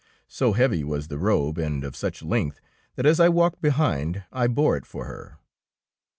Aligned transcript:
So 0.27 0.53
heavy 0.53 0.83
was 0.83 1.09
the 1.09 1.19
robe, 1.19 1.59
and 1.59 1.83
of 1.83 1.95
such 1.95 2.23
length, 2.23 2.59
that 2.95 3.05
as 3.05 3.19
I 3.19 3.29
walked 3.29 3.61
behind 3.61 4.23
I 4.31 4.47
bore 4.47 4.75
it 4.75 4.87
for 4.87 5.05
her. 5.05 5.37